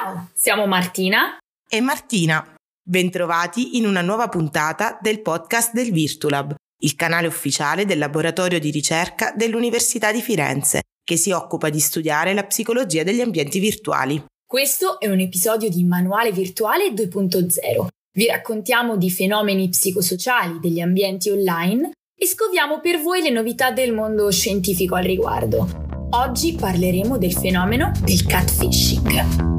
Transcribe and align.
Ciao, 0.00 0.28
siamo 0.32 0.66
Martina 0.66 1.38
e 1.68 1.80
Martina. 1.80 2.54
Bentrovati 2.80 3.78
in 3.78 3.84
una 3.84 4.00
nuova 4.00 4.28
puntata 4.28 4.96
del 5.02 5.22
podcast 5.22 5.72
del 5.72 5.90
Virtulab, 5.90 6.54
il 6.84 6.94
canale 6.94 7.26
ufficiale 7.26 7.84
del 7.84 7.98
laboratorio 7.98 8.60
di 8.60 8.70
ricerca 8.70 9.32
dell'Università 9.34 10.12
di 10.12 10.22
Firenze, 10.22 10.82
che 11.02 11.16
si 11.16 11.32
occupa 11.32 11.68
di 11.68 11.80
studiare 11.80 12.32
la 12.32 12.44
psicologia 12.44 13.02
degli 13.02 13.20
ambienti 13.20 13.58
virtuali. 13.58 14.22
Questo 14.46 15.00
è 15.00 15.08
un 15.08 15.18
episodio 15.18 15.68
di 15.68 15.82
Manuale 15.82 16.30
Virtuale 16.30 16.90
2.0. 16.90 17.86
Vi 18.16 18.26
raccontiamo 18.26 18.96
di 18.96 19.10
fenomeni 19.10 19.68
psicosociali 19.68 20.60
degli 20.60 20.78
ambienti 20.78 21.28
online 21.30 21.90
e 22.16 22.24
scoviamo 22.24 22.78
per 22.78 23.00
voi 23.00 23.20
le 23.20 23.30
novità 23.30 23.72
del 23.72 23.92
mondo 23.92 24.30
scientifico 24.30 24.94
al 24.94 25.04
riguardo. 25.04 25.86
Oggi 26.10 26.54
parleremo 26.54 27.18
del 27.18 27.32
fenomeno 27.32 27.90
del 28.04 28.24
catfishing. 28.24 29.57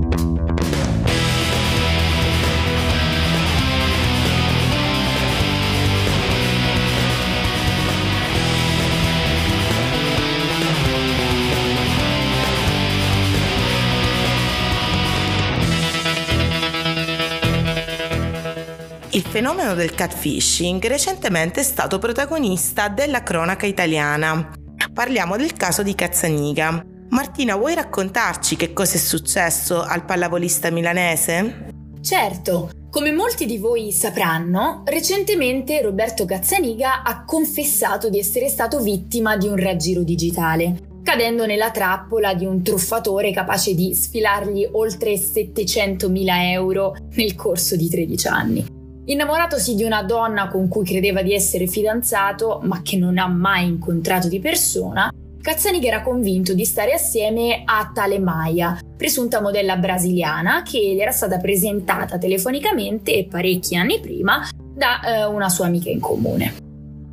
Fenomeno 19.40 19.74
del 19.74 19.96
catfishing 19.96 20.86
recentemente 20.86 21.62
è 21.62 21.64
stato 21.64 21.98
protagonista 21.98 22.90
della 22.90 23.24
cronaca 23.24 23.66
italiana. 23.66 24.52
Parliamo 24.94 25.38
del 25.38 25.54
caso 25.54 25.82
di 25.82 25.96
Cazzaniga. 25.96 26.86
Martina, 27.12 27.56
vuoi 27.56 27.74
raccontarci 27.74 28.58
che 28.58 28.74
cosa 28.74 28.96
è 28.96 29.00
successo 29.00 29.82
al 29.82 30.04
pallavolista 30.04 30.70
milanese? 30.72 31.72
Certo, 32.02 32.70
come 32.90 33.14
molti 33.14 33.46
di 33.46 33.58
voi 33.58 33.94
sapranno, 33.94 34.84
recentemente 34.86 35.82
Roberto 35.82 36.26
Cazzaniga 36.26 37.04
ha 37.04 37.24
confessato 37.24 38.10
di 38.10 38.20
essere 38.20 38.50
stato 38.50 38.82
vittima 38.82 39.38
di 39.38 39.48
un 39.48 39.56
raggiro 39.56 40.04
digitale, 40.04 41.00
cadendo 41.02 41.46
nella 41.46 41.72
trappola 41.72 42.34
di 42.34 42.44
un 42.44 42.62
truffatore 42.62 43.32
capace 43.32 43.74
di 43.74 43.94
sfilargli 43.96 44.68
oltre 44.70 45.14
700.000 45.14 46.26
euro 46.52 46.94
nel 47.12 47.36
corso 47.36 47.78
di 47.78 47.88
13 47.88 48.28
anni. 48.28 48.79
Innamoratosi 49.10 49.74
di 49.74 49.84
una 49.84 50.04
donna 50.04 50.48
con 50.50 50.68
cui 50.68 50.86
credeva 50.86 51.24
di 51.24 51.34
essere 51.34 51.66
fidanzato, 51.66 52.60
ma 52.62 52.84
che 52.84 52.96
non 52.96 53.18
ha 53.18 53.28
mai 53.28 53.66
incontrato 53.66 54.28
di 54.28 54.40
persona, 54.40 55.12
Cazzaniga 55.42 55.88
era 55.88 56.04
convinto 56.04 56.54
di 56.54 56.64
stare 56.64 56.94
assieme 56.94 57.64
a 57.66 57.90
tale 57.92 58.20
Maya, 58.20 58.78
presunta 58.96 59.42
modella 59.42 59.78
brasiliana 59.78 60.62
che 60.62 60.94
gli 60.94 61.00
era 61.00 61.10
stata 61.10 61.40
presentata 61.40 62.20
telefonicamente 62.20 63.26
parecchi 63.28 63.76
anni 63.76 64.00
prima 64.00 64.48
da 64.76 65.02
eh, 65.02 65.26
una 65.26 65.50
sua 65.50 65.66
amica 65.66 65.90
in 65.90 66.00
comune. 66.00 66.54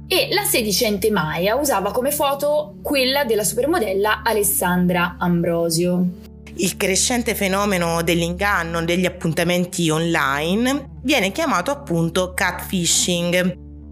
E 0.06 0.28
la 0.32 0.44
sedicente 0.44 1.10
Maya 1.10 1.56
usava 1.56 1.92
come 1.92 2.10
foto 2.10 2.76
quella 2.82 3.24
della 3.24 3.42
supermodella 3.42 4.20
Alessandra 4.22 5.16
Ambrosio. 5.18 6.25
Il 6.58 6.78
crescente 6.78 7.34
fenomeno 7.34 8.02
dell'inganno 8.02 8.82
degli 8.82 9.04
appuntamenti 9.04 9.90
online 9.90 11.00
viene 11.02 11.30
chiamato 11.30 11.70
appunto 11.70 12.32
catfishing 12.32 13.34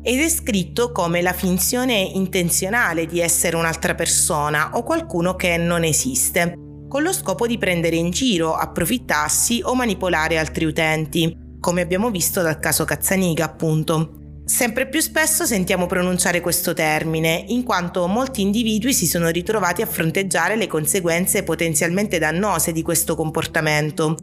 ed 0.03 0.19
è 0.19 0.23
descritto 0.23 0.91
come 0.91 1.21
la 1.21 1.35
finzione 1.35 1.95
intenzionale 1.95 3.05
di 3.05 3.21
essere 3.21 3.57
un'altra 3.57 3.95
persona 3.95 4.71
o 4.75 4.83
qualcuno 4.83 5.35
che 5.37 5.59
non 5.59 5.85
esiste, 5.85 6.55
con 6.89 7.03
lo 7.03 7.13
scopo 7.13 7.47
di 7.47 7.59
prendere 7.59 7.97
in 7.97 8.11
giro, 8.11 8.55
approfittarsi 8.55 9.61
o 9.63 9.75
manipolare 9.75 10.39
altri 10.39 10.65
utenti, 10.65 11.37
come 11.61 11.83
abbiamo 11.83 12.11
visto 12.11 12.41
dal 12.41 12.61
caso 12.61 12.85
Cazzaniga 12.85 13.45
appunto. 13.45 14.24
Sempre 14.47 14.87
più 14.87 15.01
spesso 15.01 15.47
sentiamo 15.47 15.87
pronunciare 15.87 16.43
questo 16.43 16.75
termine, 16.75 17.47
in 17.49 17.63
quanto 17.63 18.07
molti 18.07 18.43
individui 18.43 18.93
si 18.93 19.07
sono 19.07 19.31
ritrovati 19.31 19.81
a 19.81 19.87
fronteggiare 19.87 20.55
le 20.57 20.67
conseguenze 20.67 21.45
potenzialmente 21.45 22.19
dannose 22.19 22.71
di 22.71 22.83
questo 22.83 23.17
comportamento. 23.17 24.17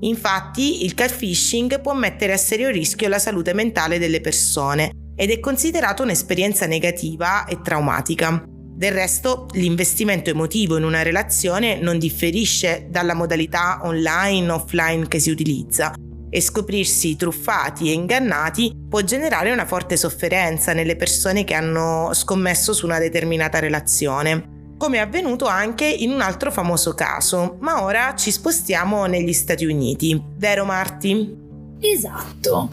Infatti, 0.00 0.84
il 0.84 0.94
catfishing 0.94 1.80
può 1.80 1.94
mettere 1.94 2.32
a 2.32 2.36
serio 2.36 2.70
rischio 2.70 3.06
la 3.06 3.20
salute 3.20 3.54
mentale 3.54 4.00
delle 4.00 4.20
persone 4.20 4.90
ed 5.14 5.30
è 5.30 5.38
considerato 5.38 6.02
un'esperienza 6.02 6.66
negativa 6.66 7.44
e 7.44 7.60
traumatica. 7.62 8.42
Del 8.48 8.92
resto, 8.92 9.46
l'investimento 9.52 10.30
emotivo 10.30 10.76
in 10.76 10.84
una 10.84 11.02
relazione 11.02 11.78
non 11.80 11.98
differisce 11.98 12.88
dalla 12.90 13.14
modalità 13.14 13.78
online 13.82 14.50
o 14.50 14.56
offline 14.56 15.06
che 15.06 15.20
si 15.20 15.30
utilizza 15.30 15.92
e 16.30 16.40
scoprirsi 16.40 17.16
truffati 17.16 17.88
e 17.88 17.92
ingannati 17.92 18.72
può 18.88 19.00
generare 19.00 19.50
una 19.50 19.66
forte 19.66 19.96
sofferenza 19.96 20.72
nelle 20.72 20.96
persone 20.96 21.44
che 21.44 21.54
hanno 21.54 22.10
scommesso 22.12 22.72
su 22.72 22.86
una 22.86 22.98
determinata 22.98 23.58
relazione, 23.58 24.56
come 24.76 24.98
è 24.98 25.00
avvenuto 25.00 25.46
anche 25.46 25.86
in 25.86 26.12
un 26.12 26.20
altro 26.20 26.52
famoso 26.52 26.94
caso, 26.94 27.56
ma 27.60 27.82
ora 27.82 28.14
ci 28.14 28.30
spostiamo 28.30 29.06
negli 29.06 29.32
Stati 29.32 29.64
Uniti, 29.64 30.20
vero 30.36 30.64
Marti? 30.64 31.36
Esatto. 31.80 32.70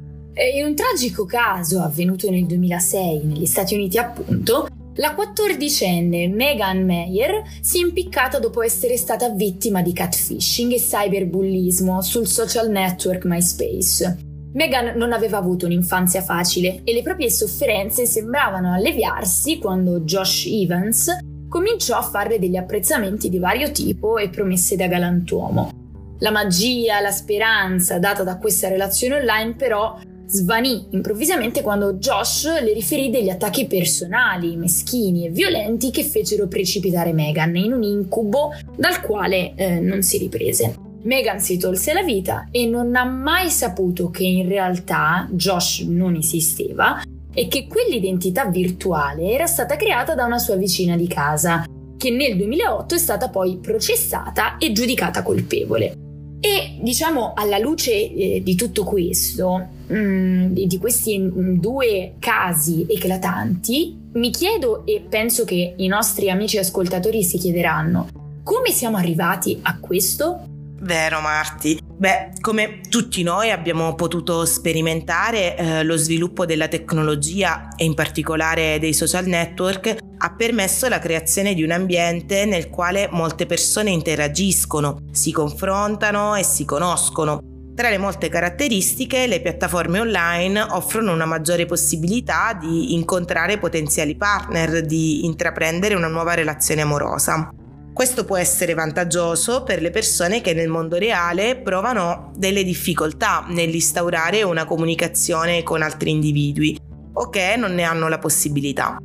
In 0.55 0.65
un 0.65 0.75
tragico 0.75 1.25
caso 1.25 1.81
avvenuto 1.81 2.29
nel 2.29 2.45
2006 2.45 3.23
negli 3.23 3.45
Stati 3.45 3.73
Uniti 3.73 3.97
appunto, 3.97 4.67
la 4.97 5.13
quattordicenne 5.13 6.29
Megan 6.29 6.85
Meyer 6.85 7.44
si 7.59 7.79
è 7.79 7.85
impiccata 7.85 8.39
dopo 8.39 8.61
essere 8.61 8.95
stata 8.95 9.29
vittima 9.29 9.81
di 9.81 9.91
catfishing 9.91 10.72
e 10.72 10.78
cyberbullismo 10.78 12.01
sul 12.01 12.28
social 12.28 12.69
network 12.69 13.25
MySpace. 13.25 14.17
Megan 14.53 14.95
non 14.95 15.11
aveva 15.11 15.38
avuto 15.38 15.66
un'infanzia 15.66 16.22
facile 16.22 16.81
e 16.85 16.94
le 16.94 17.01
proprie 17.01 17.29
sofferenze 17.29 18.06
sembravano 18.06 18.72
alleviarsi 18.72 19.57
quando 19.57 20.00
Josh 20.01 20.45
Evans 20.45 21.17
cominciò 21.50 21.97
a 21.97 22.01
farle 22.01 22.39
degli 22.39 22.56
apprezzamenti 22.56 23.27
di 23.27 23.38
vario 23.38 23.72
tipo 23.72 24.17
e 24.17 24.29
promesse 24.29 24.77
da 24.77 24.88
galantuomo. 24.88 25.72
La 26.19 26.31
magia, 26.31 27.01
la 27.01 27.12
speranza 27.12 28.00
data 28.00 28.23
da 28.23 28.38
questa 28.38 28.69
relazione 28.69 29.16
online 29.16 29.56
però 29.56 30.00
svanì 30.25 30.88
improvvisamente 30.91 31.62
quando 31.62 31.94
Josh 31.94 32.46
le 32.62 32.74
riferì 32.74 33.09
degli 33.09 33.30
attacchi 33.30 33.68
personali, 33.68 34.56
meschini 34.56 35.25
e 35.25 35.30
violenti 35.30 35.91
che 35.91 36.03
fecero 36.03 36.47
precipitare 36.47 37.13
Megan 37.13 37.56
in 37.56 37.74
un 37.74 37.84
incubo 37.84 38.52
dal 38.75 39.02
quale 39.02 39.53
eh, 39.56 39.80
non 39.80 40.02
si 40.02 40.18
riprese. 40.18 40.75
Megan 41.03 41.40
si 41.40 41.58
tolse 41.58 41.94
la 41.94 42.02
vita 42.02 42.47
e 42.50 42.66
non 42.66 42.96
ha 42.96 43.06
mai 43.06 43.50
saputo 43.50 44.09
che 44.09 44.24
in 44.24 44.47
realtà 44.47 45.28
Josh 45.31 45.81
non 45.81 46.16
esisteva 46.16 47.02
e 47.31 47.47
che 47.47 47.68
quell'identità 47.68 48.46
virtuale 48.46 49.30
era 49.31 49.46
stata 49.46 49.75
creata 49.75 50.16
da 50.16 50.25
una 50.25 50.40
sua 50.40 50.56
vicina 50.56 50.96
di 50.96 51.07
casa, 51.07 51.66
che 51.97 52.09
nel 52.09 52.38
2008 52.38 52.96
è 52.96 52.97
stata 52.97 53.30
poi 53.30 53.59
processata 53.62 54.57
e 54.57 54.72
giudicata 54.72 55.22
colpevole. 55.22 56.04
E 56.45 56.78
diciamo 56.79 57.33
alla 57.35 57.57
luce 57.57 57.91
eh, 57.91 58.41
di 58.44 58.53
tutto 58.53 58.83
questo, 58.83 59.67
mh, 59.88 59.97
mm, 59.97 60.45
di 60.51 60.78
questi 60.78 61.17
mm, 61.17 61.57
due 61.57 62.17
casi 62.19 62.85
eclatanti, 62.88 63.97
mi 64.13 64.29
chiedo 64.29 64.85
e 64.85 65.03
penso 65.09 65.44
che 65.44 65.73
i 65.75 65.88
nostri 65.88 66.29
amici 66.29 66.59
ascoltatori 66.59 67.23
si 67.23 67.39
chiederanno, 67.39 68.09
come 68.44 68.69
siamo 68.69 68.97
arrivati 68.97 69.57
a 69.63 69.79
questo? 69.79 70.41
Vero 70.81 71.19
Marti. 71.19 71.81
Beh, 71.97 72.33
come 72.41 72.81
tutti 72.89 73.23
noi 73.23 73.50
abbiamo 73.50 73.95
potuto 73.95 74.45
sperimentare, 74.45 75.57
eh, 75.57 75.83
lo 75.83 75.97
sviluppo 75.97 76.45
della 76.45 76.67
tecnologia 76.67 77.69
e 77.75 77.85
in 77.85 77.95
particolare 77.95 78.77
dei 78.77 78.94
social 78.94 79.25
network 79.25 79.97
ha 80.17 80.33
permesso 80.33 80.87
la 80.87 80.99
creazione 80.99 81.53
di 81.53 81.63
un 81.63 81.71
ambiente 81.71 82.45
nel 82.45 82.69
quale 82.69 83.09
molte 83.11 83.45
persone 83.45 83.89
interagiscono, 83.89 85.01
si 85.11 85.31
confrontano 85.31 86.35
e 86.35 86.43
si 86.43 86.65
conoscono. 86.65 87.41
Tra 87.75 87.89
le 87.89 87.97
molte 87.97 88.29
caratteristiche, 88.29 89.27
le 89.27 89.41
piattaforme 89.41 90.00
online 90.00 90.62
offrono 90.62 91.12
una 91.12 91.25
maggiore 91.25 91.65
possibilità 91.65 92.57
di 92.57 92.94
incontrare 92.94 93.57
potenziali 93.57 94.15
partner, 94.15 94.85
di 94.85 95.25
intraprendere 95.25 95.94
una 95.94 96.07
nuova 96.07 96.35
relazione 96.35 96.81
amorosa. 96.81 97.50
Questo 97.91 98.23
può 98.23 98.38
essere 98.38 98.73
vantaggioso 98.73 99.63
per 99.63 99.81
le 99.81 99.89
persone 99.89 100.39
che 100.39 100.53
nel 100.53 100.69
mondo 100.69 100.97
reale 100.97 101.57
provano 101.57 102.31
delle 102.35 102.63
difficoltà 102.63 103.45
nell'instaurare 103.47 104.44
una 104.44 104.65
comunicazione 104.65 105.63
con 105.63 105.81
altri 105.81 106.11
individui 106.11 106.79
o 107.13 107.29
che 107.29 107.56
non 107.57 107.73
ne 107.73 107.83
hanno 107.83 108.07
la 108.07 108.19
possibilità. 108.19 108.97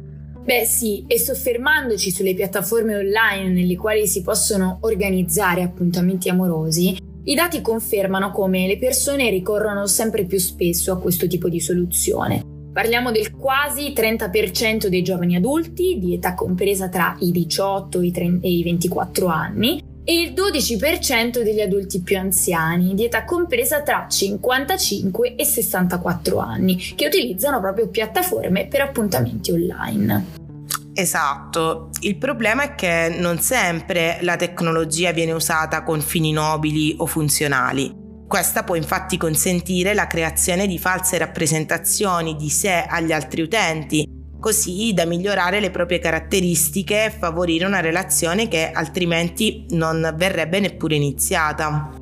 Beh 0.50 0.64
sì, 0.64 1.04
e 1.06 1.16
soffermandoci 1.16 2.10
sulle 2.10 2.34
piattaforme 2.34 2.96
online 2.96 3.50
nelle 3.50 3.76
quali 3.76 4.08
si 4.08 4.20
possono 4.20 4.78
organizzare 4.80 5.62
appuntamenti 5.62 6.28
amorosi, 6.28 6.98
i 7.22 7.34
dati 7.36 7.60
confermano 7.60 8.32
come 8.32 8.66
le 8.66 8.76
persone 8.76 9.30
ricorrono 9.30 9.86
sempre 9.86 10.24
più 10.24 10.40
spesso 10.40 10.90
a 10.90 10.98
questo 10.98 11.28
tipo 11.28 11.48
di 11.48 11.60
soluzione 11.60 12.42
Parliamo 12.72 13.12
del 13.12 13.30
quasi 13.36 13.92
30% 13.94 14.88
dei 14.88 15.02
giovani 15.02 15.36
adulti 15.36 16.00
di 16.00 16.14
età 16.14 16.34
compresa 16.34 16.88
tra 16.88 17.16
i 17.20 17.30
18 17.30 18.00
e 18.00 18.48
i 18.48 18.62
24 18.64 19.26
anni 19.28 19.80
e 20.02 20.20
il 20.20 20.32
12% 20.32 21.42
degli 21.42 21.60
adulti 21.60 22.00
più 22.00 22.18
anziani, 22.18 22.94
di 22.94 23.04
età 23.04 23.24
compresa 23.24 23.82
tra 23.82 24.06
55 24.08 25.36
e 25.36 25.44
64 25.44 26.38
anni, 26.38 26.76
che 26.96 27.06
utilizzano 27.06 27.60
proprio 27.60 27.88
piattaforme 27.88 28.66
per 28.66 28.80
appuntamenti 28.80 29.52
online. 29.52 30.39
Esatto, 30.92 31.90
il 32.00 32.18
problema 32.18 32.62
è 32.64 32.74
che 32.74 33.14
non 33.18 33.38
sempre 33.38 34.18
la 34.22 34.36
tecnologia 34.36 35.12
viene 35.12 35.32
usata 35.32 35.82
con 35.82 36.00
fini 36.00 36.32
nobili 36.32 36.94
o 36.98 37.06
funzionali. 37.06 37.94
Questa 38.26 38.64
può 38.64 38.74
infatti 38.74 39.16
consentire 39.16 39.94
la 39.94 40.06
creazione 40.06 40.66
di 40.66 40.78
false 40.78 41.18
rappresentazioni 41.18 42.36
di 42.36 42.48
sé 42.48 42.84
agli 42.88 43.12
altri 43.12 43.42
utenti, 43.42 44.06
così 44.38 44.92
da 44.94 45.04
migliorare 45.04 45.60
le 45.60 45.70
proprie 45.70 45.98
caratteristiche 45.98 47.06
e 47.06 47.10
favorire 47.10 47.66
una 47.66 47.80
relazione 47.80 48.48
che 48.48 48.70
altrimenti 48.70 49.66
non 49.70 50.14
verrebbe 50.16 50.60
neppure 50.60 50.94
iniziata. 50.94 51.99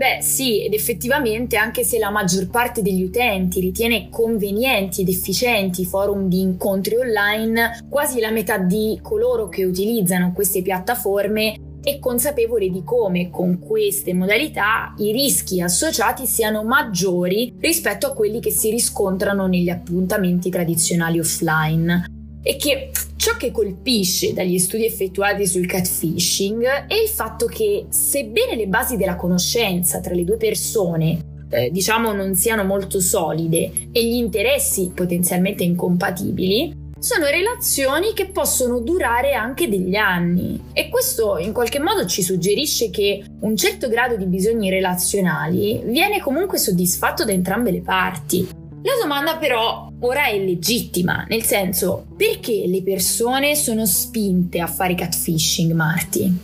Beh 0.00 0.22
sì, 0.22 0.64
ed 0.64 0.72
effettivamente 0.72 1.58
anche 1.58 1.84
se 1.84 1.98
la 1.98 2.08
maggior 2.08 2.48
parte 2.48 2.80
degli 2.80 3.02
utenti 3.02 3.60
ritiene 3.60 4.08
convenienti 4.08 5.02
ed 5.02 5.10
efficienti 5.10 5.82
i 5.82 5.84
forum 5.84 6.26
di 6.26 6.40
incontri 6.40 6.96
online, 6.96 7.84
quasi 7.86 8.18
la 8.18 8.30
metà 8.30 8.56
di 8.56 8.98
coloro 9.02 9.50
che 9.50 9.66
utilizzano 9.66 10.32
queste 10.32 10.62
piattaforme 10.62 11.54
è 11.82 11.98
consapevole 11.98 12.70
di 12.70 12.82
come 12.82 13.28
con 13.28 13.58
queste 13.58 14.14
modalità 14.14 14.94
i 14.96 15.12
rischi 15.12 15.60
associati 15.60 16.24
siano 16.24 16.62
maggiori 16.62 17.52
rispetto 17.60 18.06
a 18.06 18.14
quelli 18.14 18.40
che 18.40 18.50
si 18.50 18.70
riscontrano 18.70 19.46
negli 19.48 19.68
appuntamenti 19.68 20.48
tradizionali 20.48 21.18
offline. 21.18 22.06
E 22.42 22.56
che 22.56 22.90
ciò 23.20 23.36
che 23.36 23.50
colpisce 23.50 24.32
dagli 24.32 24.58
studi 24.58 24.86
effettuati 24.86 25.46
sul 25.46 25.66
catfishing 25.66 26.64
è 26.86 26.94
il 26.94 27.08
fatto 27.08 27.44
che 27.44 27.84
sebbene 27.90 28.56
le 28.56 28.66
basi 28.66 28.96
della 28.96 29.16
conoscenza 29.16 30.00
tra 30.00 30.14
le 30.14 30.24
due 30.24 30.38
persone 30.38 31.28
eh, 31.50 31.70
diciamo 31.70 32.12
non 32.12 32.34
siano 32.34 32.64
molto 32.64 32.98
solide 32.98 33.70
e 33.92 34.04
gli 34.06 34.14
interessi 34.14 34.92
potenzialmente 34.94 35.64
incompatibili, 35.64 36.88
sono 36.98 37.26
relazioni 37.26 38.12
che 38.14 38.26
possono 38.26 38.78
durare 38.78 39.32
anche 39.32 39.68
degli 39.68 39.96
anni. 39.96 40.68
E 40.72 40.88
questo 40.88 41.38
in 41.38 41.52
qualche 41.52 41.80
modo 41.80 42.06
ci 42.06 42.22
suggerisce 42.22 42.90
che 42.90 43.24
un 43.40 43.56
certo 43.56 43.88
grado 43.88 44.16
di 44.16 44.26
bisogni 44.26 44.70
relazionali 44.70 45.82
viene 45.84 46.20
comunque 46.20 46.58
soddisfatto 46.58 47.24
da 47.24 47.32
entrambe 47.32 47.70
le 47.70 47.82
parti. 47.82 48.46
La 48.82 48.92
domanda 49.02 49.36
però 49.36 49.89
ora 50.00 50.26
è 50.26 50.38
legittima, 50.38 51.24
nel 51.28 51.42
senso 51.42 52.06
perché 52.16 52.64
le 52.66 52.82
persone 52.82 53.54
sono 53.54 53.86
spinte 53.86 54.60
a 54.60 54.66
fare 54.66 54.94
catfishing, 54.94 55.72
Marti? 55.72 56.38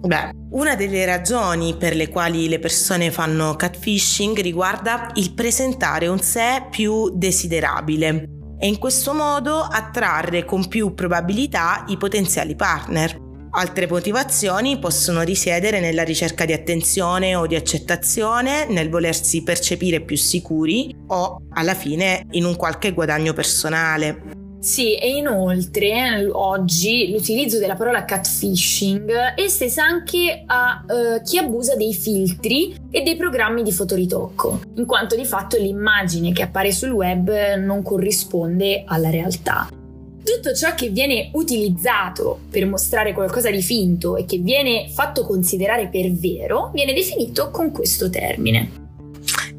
Beh, 0.00 0.30
una 0.50 0.76
delle 0.76 1.04
ragioni 1.04 1.74
per 1.76 1.96
le 1.96 2.08
quali 2.08 2.48
le 2.48 2.58
persone 2.58 3.10
fanno 3.10 3.56
catfishing 3.56 4.38
riguarda 4.40 5.10
il 5.14 5.34
presentare 5.34 6.06
un 6.06 6.20
sé 6.20 6.66
più 6.70 7.10
desiderabile 7.14 8.28
e 8.58 8.66
in 8.66 8.78
questo 8.78 9.12
modo 9.12 9.58
attrarre 9.58 10.44
con 10.44 10.68
più 10.68 10.94
probabilità 10.94 11.84
i 11.88 11.96
potenziali 11.96 12.54
partner. 12.54 13.27
Altre 13.50 13.86
motivazioni 13.88 14.78
possono 14.78 15.22
risiedere 15.22 15.80
nella 15.80 16.02
ricerca 16.02 16.44
di 16.44 16.52
attenzione 16.52 17.34
o 17.34 17.46
di 17.46 17.56
accettazione, 17.56 18.66
nel 18.66 18.90
volersi 18.90 19.42
percepire 19.42 20.00
più 20.00 20.16
sicuri 20.16 20.94
o 21.08 21.40
alla 21.54 21.74
fine 21.74 22.26
in 22.32 22.44
un 22.44 22.56
qualche 22.56 22.92
guadagno 22.92 23.32
personale. 23.32 24.36
Sì, 24.60 24.96
e 24.96 25.16
inoltre 25.16 26.28
oggi 26.30 27.10
l'utilizzo 27.12 27.58
della 27.58 27.76
parola 27.76 28.04
catfishing 28.04 29.10
è 29.10 29.40
estesa 29.40 29.84
anche 29.84 30.42
a 30.44 30.84
uh, 30.84 31.22
chi 31.22 31.38
abusa 31.38 31.76
dei 31.76 31.94
filtri 31.94 32.74
e 32.90 33.02
dei 33.02 33.16
programmi 33.16 33.62
di 33.62 33.72
fotoritocco, 33.72 34.60
in 34.74 34.84
quanto 34.84 35.14
di 35.14 35.24
fatto 35.24 35.56
l'immagine 35.56 36.32
che 36.32 36.42
appare 36.42 36.72
sul 36.72 36.90
web 36.90 37.54
non 37.54 37.82
corrisponde 37.82 38.82
alla 38.84 39.10
realtà 39.10 39.68
tutto 40.22 40.54
ciò 40.54 40.74
che 40.74 40.88
viene 40.90 41.30
utilizzato 41.32 42.40
per 42.50 42.66
mostrare 42.66 43.12
qualcosa 43.12 43.50
di 43.50 43.62
finto 43.62 44.16
e 44.16 44.24
che 44.24 44.38
viene 44.38 44.88
fatto 44.90 45.24
considerare 45.24 45.88
per 45.88 46.10
vero 46.12 46.70
viene 46.72 46.92
definito 46.92 47.50
con 47.50 47.70
questo 47.70 48.10
termine. 48.10 48.70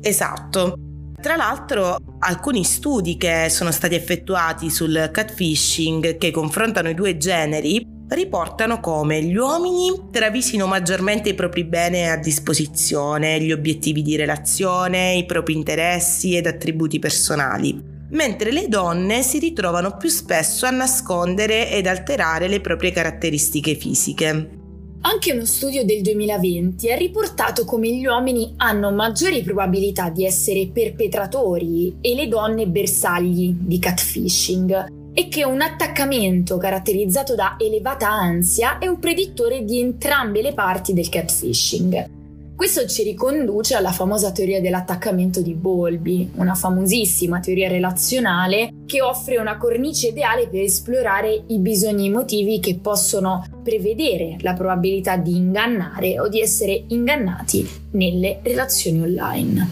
Esatto. 0.02 0.76
Tra 1.22 1.36
l'altro, 1.36 1.98
alcuni 2.20 2.64
studi 2.64 3.18
che 3.18 3.48
sono 3.50 3.72
stati 3.72 3.96
effettuati 3.96 4.70
sul 4.70 5.10
catfishing 5.12 6.18
che 6.18 6.32
confrontano 6.32 6.90
i 6.90 6.94
due 6.94 7.18
generi 7.18 7.86
riportano 8.08 8.80
come 8.80 9.22
gli 9.22 9.36
uomini 9.36 10.08
travisino 10.12 10.66
maggiormente 10.66 11.30
i 11.30 11.36
propri 11.36 11.66
beni 11.66 12.10
a 12.10 12.16
disposizione, 12.16 13.42
gli 13.42 13.52
obiettivi 13.52 14.02
di 14.02 14.16
relazione, 14.16 15.16
i 15.16 15.26
propri 15.26 15.54
interessi 15.54 16.36
ed 16.36 16.48
attributi 16.48 17.00
personali 17.00 17.98
mentre 18.12 18.52
le 18.52 18.68
donne 18.68 19.22
si 19.22 19.40
ritrovano 19.40 19.98
più 19.98 20.10
spesso 20.10 20.66
a 20.66 20.72
nascondere 20.72 21.72
ed 21.72 21.88
alterare 21.88 22.48
le 22.48 22.62
proprie 22.62 22.92
caratteristiche 22.92 23.76
fisiche. 23.76 24.58
Anche 25.02 25.32
uno 25.32 25.46
studio 25.46 25.86
del 25.86 26.02
2020 26.02 26.92
ha 26.92 26.96
riportato 26.98 27.64
come 27.64 27.90
gli 27.90 28.06
uomini 28.06 28.54
hanno 28.58 28.92
maggiori 28.92 29.42
probabilità 29.42 30.10
di 30.10 30.26
essere 30.26 30.68
perpetratori 30.68 31.96
e 32.02 32.16
le 32.16 32.28
donne 32.28 32.68
bersagli 32.68 33.56
di 33.58 33.80
catfishing 33.80 34.88
e 35.14 35.28
che 35.30 35.46
un 35.46 35.62
attaccamento 35.62 36.58
caratterizzato 36.58 37.34
da 37.34 37.56
elevata 37.58 38.10
ansia 38.10 38.78
è 38.78 38.88
un 38.88 39.00
predittore 39.00 39.64
di 39.64 39.80
entrambe 39.80 40.42
le 40.42 40.54
parti 40.54 40.92
del 40.94 41.08
catfishing. 41.08 42.19
Questo 42.60 42.86
ci 42.88 43.04
riconduce 43.04 43.76
alla 43.76 43.94
famosa 43.94 44.34
teoria 44.34 44.60
dell'attaccamento 44.60 45.42
di 45.42 45.54
Bowlby, 45.54 46.32
una 46.36 46.56
famosissima 46.56 47.40
teoria 47.40 47.70
relazionale 47.70 48.74
che 48.86 49.02
offre 49.02 49.38
una 49.38 49.56
cornice 49.56 50.10
ideale 50.10 50.50
per 50.50 50.60
esplorare 50.60 51.46
i 51.48 51.60
bisogni 51.60 52.08
emotivi 52.08 52.60
che 52.60 52.78
possono 52.78 53.46
prevedere 53.64 54.36
la 54.42 54.56
probabilità 54.56 55.16
di 55.16 55.38
ingannare 55.38 56.20
o 56.20 56.28
di 56.28 56.42
essere 56.42 56.84
ingannati 56.90 57.66
nelle 57.92 58.42
relazioni 58.44 59.04
online. 59.04 59.70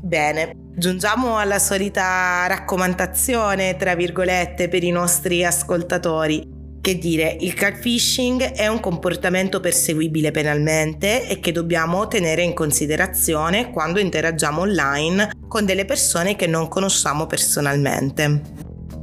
Bene, 0.00 0.56
giungiamo 0.74 1.38
alla 1.38 1.60
solita 1.60 2.48
raccomandazione, 2.48 3.76
tra 3.76 3.94
virgolette, 3.94 4.68
per 4.68 4.82
i 4.82 4.90
nostri 4.90 5.44
ascoltatori. 5.44 6.55
Che 6.86 6.98
dire, 6.98 7.36
il 7.40 7.52
catfishing 7.52 8.52
è 8.52 8.68
un 8.68 8.78
comportamento 8.78 9.58
perseguibile 9.58 10.30
penalmente 10.30 11.26
e 11.26 11.40
che 11.40 11.50
dobbiamo 11.50 12.06
tenere 12.06 12.42
in 12.42 12.54
considerazione 12.54 13.72
quando 13.72 13.98
interagiamo 13.98 14.60
online 14.60 15.32
con 15.48 15.64
delle 15.64 15.84
persone 15.84 16.36
che 16.36 16.46
non 16.46 16.68
conosciamo 16.68 17.26
personalmente. 17.26 18.40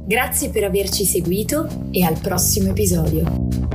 Grazie 0.06 0.48
per 0.48 0.64
averci 0.64 1.04
seguito 1.04 1.90
e 1.90 2.02
al 2.04 2.18
prossimo 2.18 2.70
episodio. 2.70 3.73